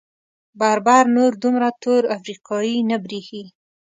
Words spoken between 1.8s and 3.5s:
تور افریقايي نه برېښي.